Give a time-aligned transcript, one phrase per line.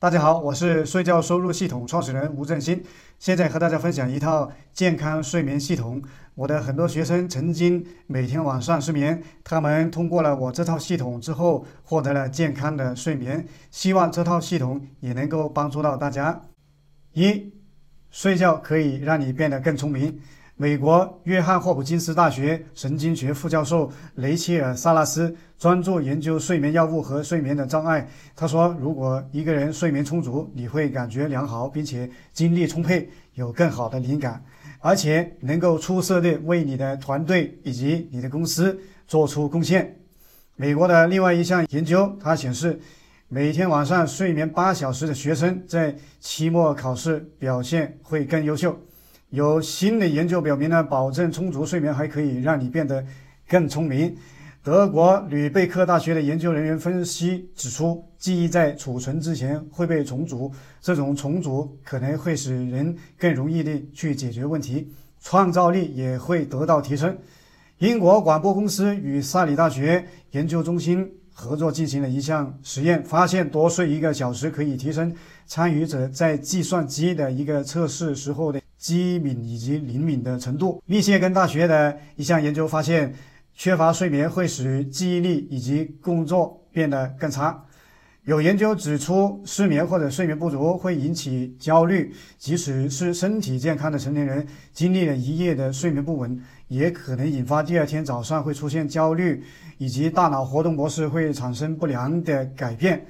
[0.00, 2.80] 大家好，我是睡觉收入系统创始人吴振兴，
[3.18, 6.00] 现在和大家分享一套健康睡眠系统。
[6.36, 13.44] 我的很多学生曾经每天晚上失眠，他们通过了我这套系统之后，获得了健康的睡眠。
[13.72, 16.42] 希望这套系统也能够帮助到大家。
[17.14, 17.52] 一，
[18.12, 20.20] 睡觉可以让你变得更聪明。
[20.60, 28.08] 美国约翰霍普金斯大学神经学副教授雷切尔·萨拉斯专注研究睡眠药物和睡眠的障碍。
[28.34, 34.44] 他说：“如果一个人睡眠充足，你会感觉良好，并且精力充沛，有更好的灵感，
[34.80, 39.96] 而且能够出色地为你的团队以及你的公司做出贡献。”
[40.60, 42.80] 美国的另外一项研究，它显示，
[43.28, 48.76] 每天晚上睡眠八小时的学生在期末考试表现会更优秀。
[49.30, 53.04] 有新的研究表明呢，保证充足睡眠还可以让你变得
[53.46, 54.16] 更聪明。
[54.62, 60.50] 德国吕贝克大学的研究人员分析指出，记忆在储存之前会被重组，
[60.80, 67.16] 这种重组可能会使人更容易地去解决问题，创造力也会得到提升。
[67.78, 75.14] 英国广播公司与萨里大学研究中心合作进行了一项实验，发现多睡一个小时可以提升
[75.46, 78.60] 参与者在计算机的一个测试时候的。
[78.78, 80.82] 机敏以及灵敏的程度。
[80.86, 83.12] 密歇根大学的一项研究发现，
[83.54, 87.64] 缺乏睡眠会使记忆力以及工作变得更差。
[88.24, 99.42] 有研究指出，失眠或者睡眠不足会引起焦虑，即使是身体健康的成年人，经历了一夜的睡眠不稳，也可能引发第二天早上会出现焦虑，
[99.78, 103.06] 以及大脑活动模式会产生不良的改变。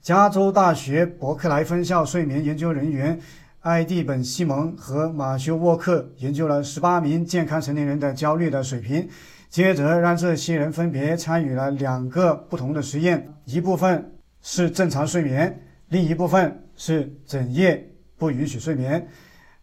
[0.00, 3.20] 加州大学伯克莱分校睡眠研究人员。
[3.62, 9.08] 艾蒂本·西蒙和马修·沃克研究了十八名健康成年人的焦虑的水平，
[9.48, 19.06] 接着让这些人分别参与了两个不同的实验，一部分是正常睡眠，另一部分是整夜不允许睡眠。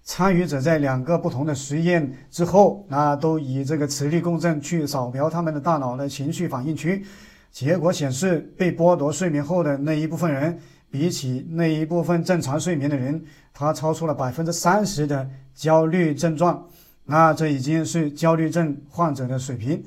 [0.02, 7.04] 参与者在两个不同的实验之后，那都以这个磁力共振去扫描他们的大脑的情绪反应区，
[7.52, 10.58] 结果显示，被剥夺睡眠后的那一部分人。
[10.92, 13.24] 比起那一部分正常睡眠的人，
[13.54, 16.68] 他超出了百分之三十的焦虑症状，
[17.06, 19.84] 那这已经是焦虑症患者的水平。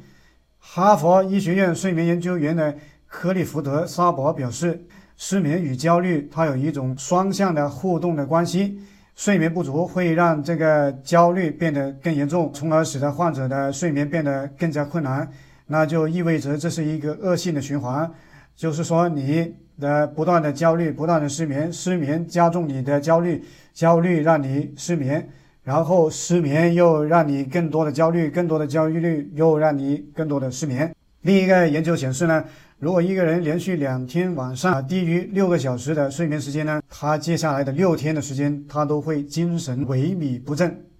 [0.61, 2.77] 哈佛医学院睡眠研究员的
[3.09, 4.85] 克利福德·沙博表示，
[5.17, 8.79] 失眠与焦虑它有一种双向的互动的关系，
[9.17, 15.29] 睡眠不足会让这个焦虑变得更严重，从而使得患者的睡眠变得更加困难，
[15.67, 18.09] 那就意味着这是一个恶性的循环，
[18.55, 19.53] 就是说你。
[19.81, 25.29] 的不断的焦虑，不断的失眠，失眠加重你的焦虑，焦虑让你失眠，
[25.63, 30.95] 然后失眠又让你更多的焦虑，更多的焦虑又让你更多的失眠。
[31.23, 32.45] 另一个研究显示呢，
[32.79, 40.92] 如果一个人连续两天晚上低于六个小时的睡眠时间呢，他接下来的六天的时间他都会精神萎靡不振。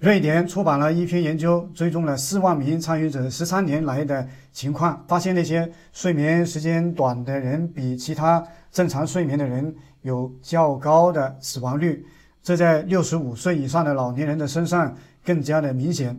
[0.00, 12.02] 瑞典出版了一篇研究，追踪了四万名参与者十三年来的情况，发现那些睡眠时间短的人比其他正常睡眠的人有较高的死亡率，
[12.42, 16.18] 这在六十五岁以上的老年人的身上更加的明显。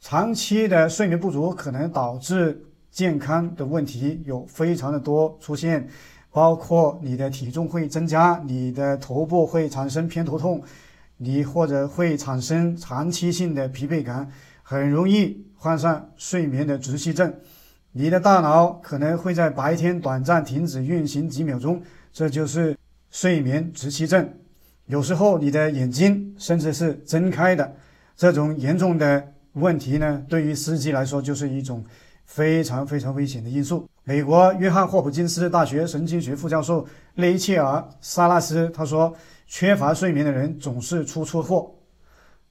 [0.00, 5.86] 长期的睡眠不足可能导致健康的问题有非常的多出现，
[6.32, 10.62] 包括你的体重会增加，你的头部会产生偏头痛。
[11.18, 14.30] 你或者会产生长期性的疲惫感，
[14.62, 17.32] 很容易患上睡眠的窒息症。
[17.92, 21.80] 你的大脑可能会在白天短暂停止运行几秒钟，
[22.12, 22.76] 这就是
[23.10, 24.28] 睡眠窒息症。
[24.84, 27.74] 有时候你的眼睛甚至是睁开的。
[28.14, 31.82] 这种严重的问题呢，对于司机来说就是一种
[32.26, 33.88] 非常非常危险的因素。
[34.04, 39.16] 美国约翰霍普金斯大学神经学副教授雷切尔·萨拉斯他说。
[39.46, 41.72] 缺乏睡眠的人总是出错祸。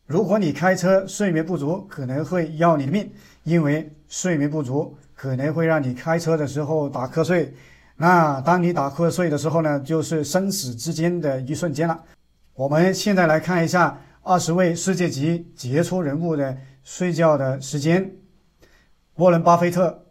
[0.06, 3.12] 如果你开车睡眠不足，可能会要你的命，
[3.44, 7.54] 因为睡眠不足可能会让你开车的时候打瞌睡。
[7.98, 12.04] 那当你打瞌睡的时候呢，就是生死之间的一瞬间了。
[12.54, 18.12] 我们现在来看一下二十位世界级杰出人物的睡觉的时间。
[19.16, 20.06] 沃伦·巴菲特，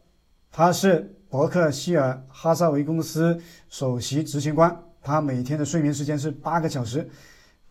[0.51, 3.39] 他是伯克希尔哈撒韦公司
[3.69, 4.77] 首席执行官。
[5.05, 7.07] 他每天的睡眠时间是八个小时。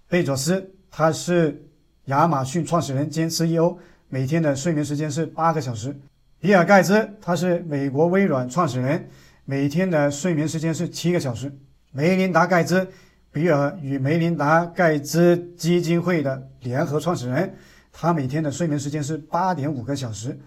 [0.07, 1.65] 贝佐斯，他是
[2.05, 3.75] 亚马逊创始人兼 CEO，
[4.07, 5.99] 每天的睡眠时间是八个小时。
[6.39, 9.09] 比尔盖茨，他是美国微软创始人，
[9.45, 11.51] 每天的睡眠时间是七个小时。
[11.91, 12.87] 梅琳达盖茨，
[13.31, 17.55] 比尔与梅琳达盖茨基金会的联合创始人，
[17.91, 20.37] 他每天的睡眠时间是八点五个小时。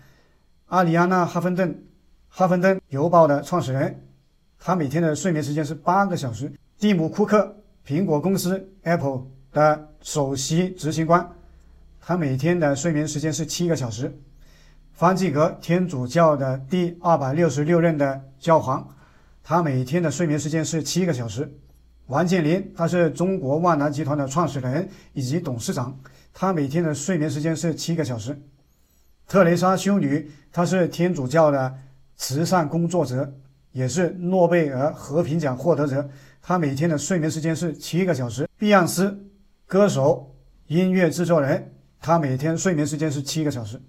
[0.67, 1.83] 阿里安娜·哈芬顿，
[2.29, 4.01] 哈芬顿邮报的创始人，
[4.61, 6.53] 他每天的睡眠时间是八个小时。
[6.79, 7.57] 蒂姆·库克，
[7.87, 11.27] 苹果公司 Apple 的首席执行官，
[12.03, 14.15] 他每天的睡眠时间是七个小时。
[14.93, 18.87] 方济各，天主教的第二百六十六任的教皇，
[19.43, 21.51] 他每天的睡眠时间是七个小时。
[22.09, 25.99] 王健林，他是中国万达集团的创始人以及董事长，
[26.35, 28.39] 他每天的睡眠时间是七个小时。
[29.27, 31.75] 特蕾莎修女，她是天主教的
[32.17, 33.35] 慈善工作者，
[33.73, 36.09] 也是诺贝尔和平奖获得者，
[36.49, 38.49] 他每天的睡眠时间是七个小时。
[38.57, 39.19] 碧昂斯，
[39.67, 40.33] 歌手、
[40.69, 43.83] 音乐制作人，他每天睡眠时间是七个小时。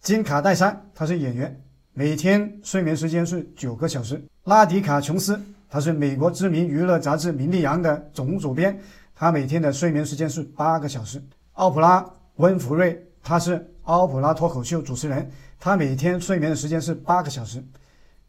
[0.00, 1.60] 金卡戴珊，她是演员，
[1.92, 4.22] 每天睡眠时间是九个小时。
[4.44, 5.42] 拉迪卡琼斯。
[5.68, 8.78] 他是美国知名娱乐杂志《名利扬》的总主编，
[9.12, 11.20] 他每天的睡眠时间是八个小时。
[11.54, 12.00] 奥普拉·
[12.36, 15.28] 温弗瑞，他是奥普拉脱口秀主持人，
[15.58, 17.64] 他每天睡眠的时间是八个小时。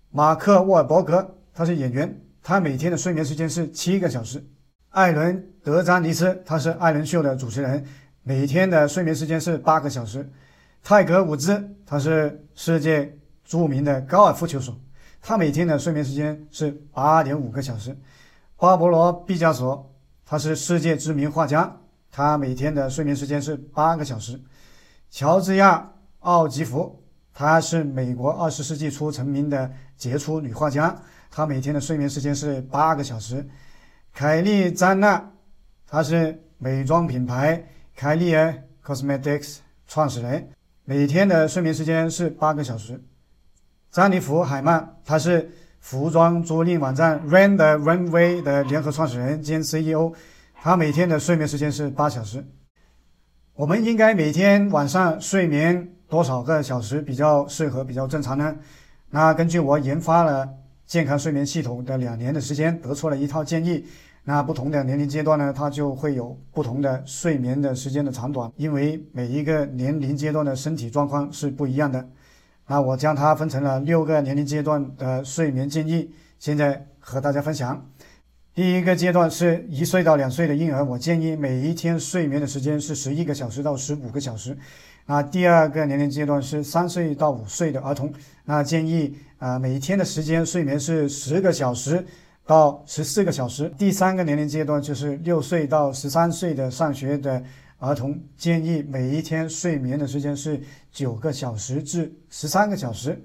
[0.10, 4.44] 马克·沃尔伯格，他是演员，他每天的睡眠时间是七个小时。
[4.90, 7.86] 艾伦·德詹尼斯，他是艾伦秀的主持人，
[8.24, 10.30] 每天的睡眠时间是八个小时。
[10.84, 14.76] 泰格·伍兹，他是世界著名的高尔夫球手。
[15.22, 17.96] 他每天的睡眠时间是八点五个小时。
[18.58, 19.94] 巴勃罗·毕加索，
[20.26, 21.78] 他是世界知名画家，
[22.12, 24.42] 他每天的睡眠时间是八个小时。
[25.10, 25.78] 乔治亚·
[26.20, 27.04] 奥吉弗，
[27.34, 30.96] 她是美国二十世纪初成名的杰出女画家，
[31.32, 33.48] 他每天的睡眠时间是八个小时。
[34.14, 35.32] 凯莉·詹娜，
[35.88, 37.64] 她是美妆品牌
[37.96, 38.54] 凯莉尔
[38.86, 40.50] Cosmetics 创始人，
[40.84, 43.02] 每天的睡眠时间是八个小时。
[43.90, 45.50] 詹妮弗·海曼，他是
[45.80, 50.14] 服装租赁网站 Rent the Runway 的联合创始人兼 CEO，
[50.62, 52.46] 他每天的睡眠时间是八小时。
[53.54, 58.56] 我们应该每天晚上睡眠多少个小时比较适合、比较正常呢？
[59.10, 60.48] 那根据我研发了
[60.92, 63.86] 健康睡眠系统的两年的时间，得出了一套建议。
[64.26, 72.06] 那不同的年龄阶段呢，它就会有不同的睡眠的时间的长短，因为每一个年龄阶段的身体状况是不一样的。
[72.68, 77.90] 那我将它分成了六个年龄阶段的睡眠建议，现在和大家分享。
[78.54, 84.58] 第一个阶段是一岁到两岁的婴儿，我建议每一天睡眠的时间是十一个小时到十五个小时。
[85.06, 88.14] 那第二个年龄阶段是三岁到五岁的儿童，
[88.46, 92.06] 那建议啊每一天的时间睡眠是十个小时
[92.46, 93.72] 到十四个小时。
[93.78, 97.44] 第三个年龄阶段就是六岁到十三岁的上学的。
[97.84, 100.62] 儿童建议每一天睡眠的时间是
[100.92, 103.20] 九个小时至十三个小时。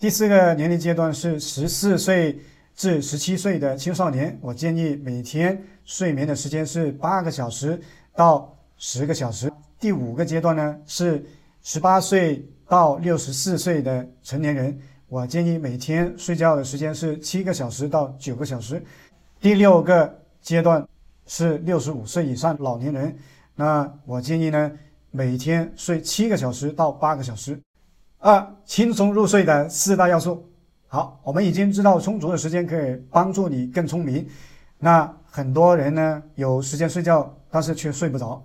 [0.00, 2.40] 第四个年龄阶段是十四岁
[2.74, 7.80] 至十七岁的青少年，我建议每天睡眠的时间是八个小时
[8.16, 9.48] 到十个小时。
[9.82, 11.26] 第五个阶段呢是
[11.60, 18.80] 十八岁到六十四岁的成年人，我建议每天睡觉的时间是七个小时到九个小时。
[19.40, 20.86] 第六个阶段
[21.26, 23.12] 是六十五岁以上老年人。
[23.56, 24.70] 那我建议呢，
[25.10, 27.60] 每天睡七个小时到八个小时。
[28.20, 30.48] 二、轻松入睡的四大要素。
[30.86, 34.24] 好，我们已经知道充足的时间可以帮助你更聪明。
[34.78, 38.40] 那很多人呢，有时间睡觉，但是却睡不着。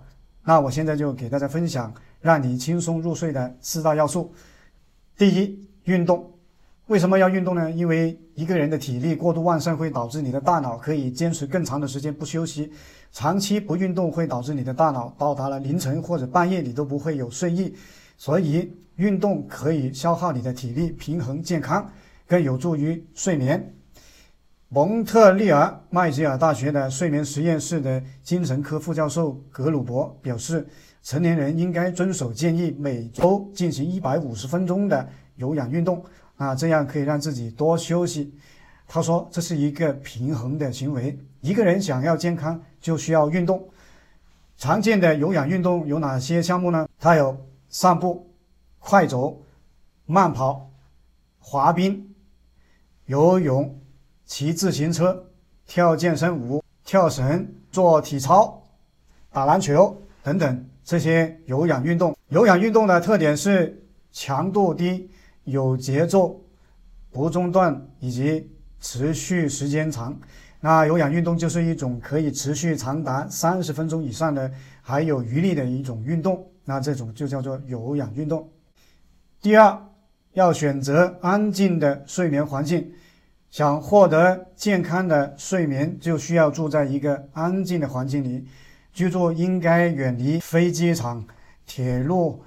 [0.48, 1.92] 那我现在就给大家分享
[2.22, 4.32] 让你轻松入睡的四大要素。
[5.14, 6.32] 第一，运动。
[6.86, 7.70] 为什么要运动呢？
[7.70, 12.72] 因为一个人的体力过度旺盛会导致你的大脑可以坚持更长的时间不休息。
[13.12, 17.74] 长期不运动会导致你的大脑到达了凌晨或者半夜你都不会有睡意，
[18.16, 21.86] 所以运动可以消耗你的体力，平衡健康，
[22.26, 23.74] 更有助于睡眠。
[24.70, 30.68] 蒙特利尔麦吉尔大学的睡眠实验室的精神科副教授格鲁伯表示，
[31.02, 36.04] 成年人应该遵守建议，每周进行一百五十分钟的有氧运动，
[36.36, 38.34] 啊，这样可以让自己多休息。
[38.86, 41.18] 他说，这是一个平衡的行为。
[41.40, 43.66] 一个人想要健康，就需要运动。
[44.58, 46.86] 常见的有氧运动有哪些项目呢？
[46.98, 47.34] 它有
[47.70, 48.30] 散步、
[48.78, 49.42] 快走、
[50.04, 50.70] 慢跑、
[51.38, 52.14] 滑冰、
[53.06, 53.80] 游泳、
[54.28, 55.24] 骑自行车、
[55.66, 58.62] 跳健身舞、跳绳、做体操、
[59.32, 62.14] 打篮球等等这些有氧运动。
[62.28, 63.82] 有氧运动的特点是
[64.12, 65.10] 强度低、
[65.44, 66.38] 有节奏、
[67.10, 68.46] 不中断以及
[68.80, 70.14] 持续时间长。
[70.60, 74.50] 那有氧运动就是一种可以持续长达三十分钟以上的
[74.82, 78.46] 还有余力的一种运动，那这种就叫做有氧运动。
[79.40, 79.82] 第二，
[80.34, 82.92] 要选择安静的睡眠环境。
[83.50, 88.46] 想获得健康的睡眠，就需要住在一个安静的环境里。
[88.92, 91.24] 居住应该远离飞机场、
[91.66, 92.42] 铁路、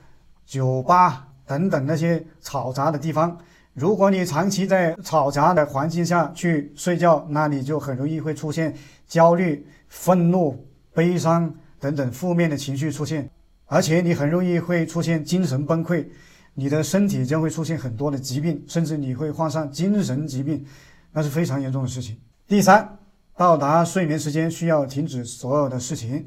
[0.45, 3.37] 酒吧等等那些嘈杂的地方。
[3.73, 8.75] 如果你长期在嘈杂的环境下去睡觉，那你就很容易会出现
[9.07, 13.29] 焦虑、愤怒、悲伤等等负面的情绪出现，
[13.65, 16.05] 而且你很容易会出现精神崩溃，
[16.53, 20.65] 你的身体将会出现很多的疾病，甚至你会患上精神疾病，
[21.11, 22.17] 那是非常严重的事情。
[22.47, 22.97] 第三，
[23.35, 26.25] 到达睡眠时间需要停止所有的事情。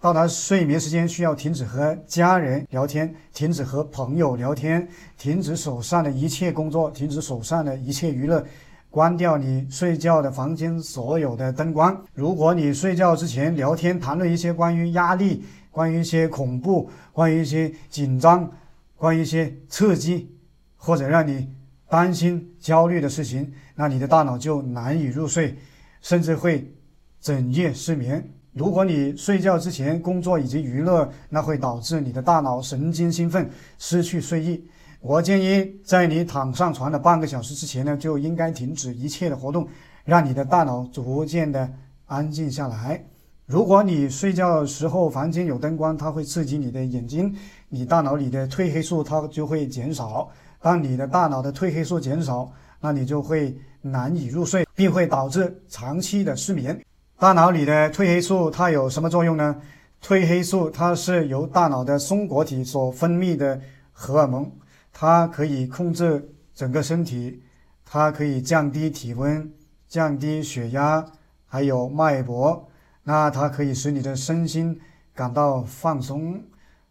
[0.00, 8.42] 到达睡眠时间，需要停止和家人聊天，停止和朋友聊天，停止手上的一切工作，停止手上的一切娱乐，
[8.88, 12.02] 关掉你睡觉的房间所有的灯光。
[12.14, 18.50] 如果你睡觉之前聊天谈论一些关于压力、关于一些恐怖、关于一些紧张、
[18.96, 20.34] 关于一些刺激，
[20.76, 21.46] 或者让你
[21.90, 25.56] 担心、焦虑的事情，那你的大脑就难以入睡，
[26.02, 26.70] 甚至会
[27.18, 28.22] 整夜失眠。
[28.52, 34.62] 如果你睡觉之前工作以及娱乐，那会导致你的大脑神经兴奋，失去睡意。
[35.00, 39.66] 我建议在你躺上床的半个小时之前呢，就应该停止一切的活动，
[40.04, 41.72] 让你的大脑逐渐的
[42.04, 43.02] 安静下来。
[43.46, 47.34] 如果你睡觉的时候房间有灯光，它会刺激你的眼睛，
[47.70, 50.28] 你大脑里的褪黑素它就会减少。
[50.60, 56.78] 当你的大脑的褪黑素减少，那你就会难以入睡，并会导致长期的失眠。
[57.18, 59.56] 大脑里的褪黑素它有什么作用呢？
[60.02, 63.60] 褪黑素它是由大脑的松果体所分泌的
[63.92, 64.50] 荷尔蒙，
[64.92, 67.42] 它可以控制整个身体，
[67.84, 69.52] 它可以降低体温、
[69.88, 71.04] 降低血压，
[71.46, 72.68] 还有脉搏。
[73.02, 74.78] 那它可以使你的身心
[75.14, 76.42] 感到放松，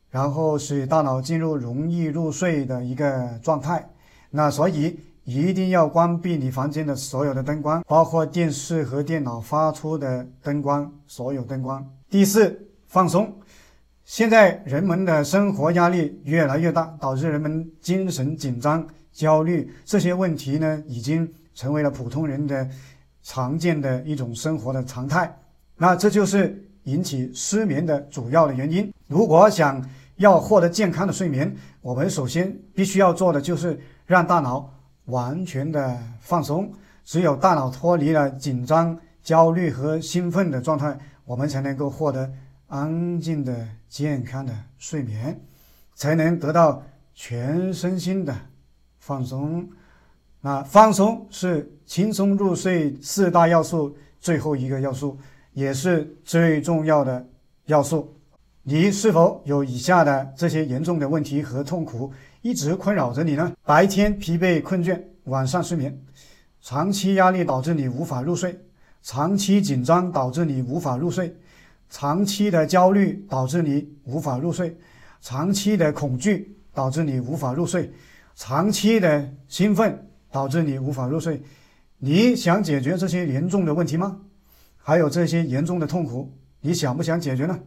[0.10, 3.89] 然后使大脑进入容易入睡的一个状态。
[4.31, 5.00] 那所以。
[5.29, 11.88] 一定要关闭你房间的所有的灯光，包括电视和电脑发出的灯光，所有灯光。
[12.09, 13.31] 第四，放松。
[14.03, 22.67] 现在人们的生活压力越来越大，导致人们精神紧张、焦虑，这些问题呢，已经成为了普通人的
[23.21, 25.31] 常见的一种生活的常态。
[25.77, 28.91] 那这就是引起失眠的主要的原因。
[29.05, 29.79] 如果想
[30.15, 34.74] 要获得健康的睡眠，我们首先必须要做的就是让大脑。
[35.10, 36.72] 完全的放松，
[37.04, 42.32] 只有大脑脱离了紧张、焦虑和兴奋的状态，我们才能够获得
[42.68, 45.39] 安静的、健康的睡眠，
[45.96, 48.36] 才能得到全身心的
[49.00, 49.68] 放松。
[50.42, 55.18] 那放松是轻松入睡四大要素最后一个要素，
[55.54, 57.28] 也是最重要的
[57.66, 58.16] 要素。
[58.63, 62.12] 你是否有以下的这些严重的问题和痛苦？
[62.41, 63.53] 一直困扰着你呢？
[63.65, 65.91] 白天疲惫困倦，晚上失眠；
[66.62, 68.51] 长期压力导致你无法入睡；
[69.01, 71.29] 长期紧张导致你无法入睡；
[71.89, 74.69] 长期的焦虑导致你无法入睡；
[75.22, 77.89] 长期的恐惧导致你无法入睡；
[78.36, 81.41] 长期的兴奋导致你无法入睡。
[81.98, 84.17] 你想解决这些严重的问题吗？
[84.77, 86.31] 还有这些严重的痛苦，
[86.62, 87.60] 你想不想解决呢？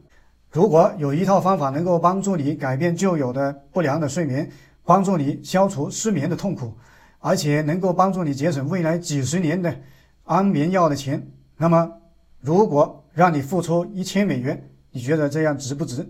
[0.52, 4.50] 如果有一套方法能够帮助你改变旧有的不良的睡眠，
[4.84, 6.74] 帮助你消除失眠的痛苦，
[7.20, 9.74] 而且能够帮助你节省未来几十年的
[10.24, 11.90] 安眠药的钱，那么，
[12.40, 16.06] 如果让你付出一千美元，你觉得这样值不值？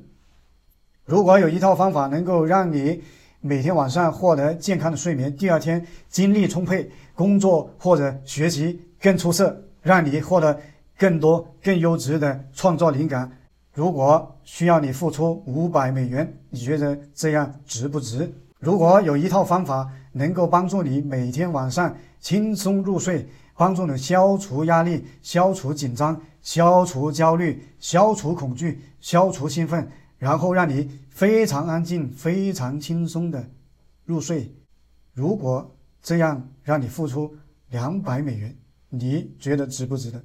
[1.04, 3.00] 如果有一套方法能够让你
[3.40, 10.58] 每天晚上获得健康的睡眠，第二天精力充沛，工作或者学习更出色，让你获得
[10.98, 13.30] 更多更优质的创作灵感。
[13.74, 18.30] 如果需要你付出五百美元，你觉得这样值不值？
[18.58, 23.26] 如果有一套方法能够帮助你每天晚上轻松入睡，
[23.56, 29.88] 帮助你消除压力、消除紧张、消除焦虑、消除恐惧、消除兴奋，
[30.18, 33.42] 然后让你非常安静、非常轻松的
[34.04, 34.54] 入睡，
[35.14, 37.34] 如果这样让你付出
[37.70, 38.54] 两百美元，
[38.90, 40.22] 你觉得值不值得？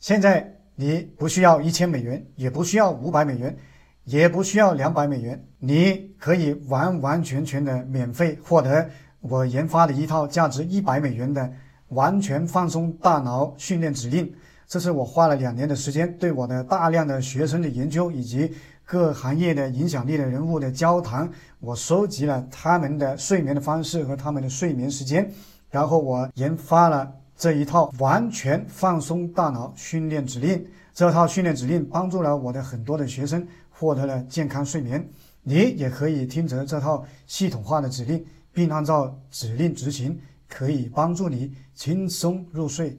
[0.00, 0.63] 现在。
[0.76, 3.56] 你不需要一千美元，也不需要五百美元，
[4.04, 8.90] 也不需要两百美元，你可以完完全全的免费获得
[9.20, 11.48] 我研发的一套价值一百美元的
[11.88, 14.34] 完全放松大脑训练指令。
[14.66, 18.52] 这是我花了两年的时间，对我的大量的学生的研究以及
[18.84, 25.30] 各行业的影响力的人物的交谈，我收集了他们的睡眠的方式和他们的睡眠时间，
[25.70, 27.12] 然后我研发了。
[27.44, 35.06] 这一套完全放松大脑训练指令，这套训练指令帮助了我的很多的学生获得了健康睡眠。
[35.42, 42.98] 你也可以听着这套系统化的指令，并按照指令执行，可以帮助你轻松入睡。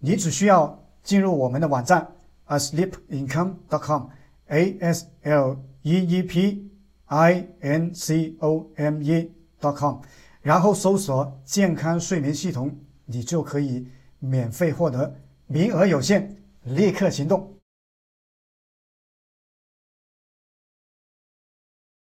[0.00, 2.04] 你只需要进入我们的网站
[2.48, 6.68] asleepincome.com，a s l e e p
[7.06, 9.98] i n c o m e.com，
[10.42, 13.86] 然后搜索“健康睡眠系统”，你就可以
[14.18, 15.14] 免费获得，
[15.46, 17.53] 名额有限，立刻行动。